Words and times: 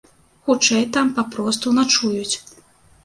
Хутчэй, 0.45 0.87
там 0.95 1.11
папросту 1.19 1.75
начуюць. 1.79 2.35